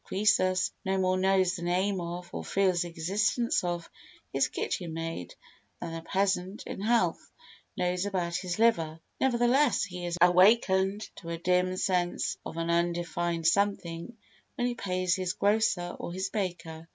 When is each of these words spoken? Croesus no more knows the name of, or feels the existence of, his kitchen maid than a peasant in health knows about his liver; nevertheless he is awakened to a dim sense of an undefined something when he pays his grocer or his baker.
Croesus 0.03 0.71
no 0.83 0.97
more 0.97 1.15
knows 1.15 1.53
the 1.55 1.61
name 1.61 2.01
of, 2.01 2.27
or 2.33 2.43
feels 2.43 2.81
the 2.81 2.87
existence 2.87 3.63
of, 3.63 3.87
his 4.33 4.47
kitchen 4.47 4.95
maid 4.95 5.35
than 5.79 5.93
a 5.93 6.01
peasant 6.01 6.63
in 6.65 6.81
health 6.81 7.31
knows 7.77 8.07
about 8.07 8.35
his 8.37 8.57
liver; 8.57 8.99
nevertheless 9.19 9.83
he 9.83 10.07
is 10.07 10.17
awakened 10.19 11.07
to 11.17 11.29
a 11.29 11.37
dim 11.37 11.77
sense 11.77 12.35
of 12.43 12.57
an 12.57 12.71
undefined 12.71 13.45
something 13.45 14.17
when 14.55 14.65
he 14.65 14.73
pays 14.73 15.15
his 15.15 15.33
grocer 15.33 15.95
or 15.99 16.11
his 16.11 16.31
baker. 16.31 16.87